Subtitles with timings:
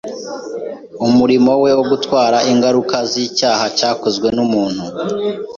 [1.07, 4.83] Umurimo we wo gutwara ingaruka z’icyaha cyakozwe n’umuntu